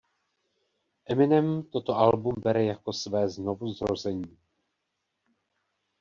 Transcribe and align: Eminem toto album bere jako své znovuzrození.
Eminem 1.15 1.51
toto 1.73 1.93
album 1.93 2.33
bere 2.43 2.63
jako 2.65 2.93
své 2.93 3.29
znovuzrození. 3.29 4.37